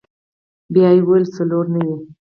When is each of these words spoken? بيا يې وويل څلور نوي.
بيا 0.73 0.89
يې 0.95 1.01
وويل 1.05 1.25
څلور 1.35 1.65
نوي. 1.73 1.95